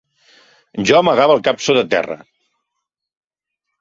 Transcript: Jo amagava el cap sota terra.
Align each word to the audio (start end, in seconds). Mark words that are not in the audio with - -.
Jo 0.91 0.95
amagava 1.01 1.37
el 1.39 1.43
cap 1.49 1.61
sota 1.67 1.85
terra. 1.93 2.17